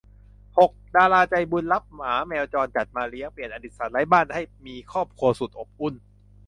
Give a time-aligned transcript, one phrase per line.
[0.59, 5.93] หก ดาราใจบุญรับหมาแมวจรจัดมาเลี้ยง เปลี่ยนอดีตสัตว์ไร้บ้านให้มีครอบครัวสุดอบอุ่น